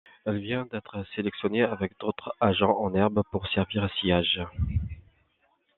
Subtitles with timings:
[0.25, 4.41] Elle vient d'être sélectionnée, avec d'autres agents en herbe, pour servir Sillage.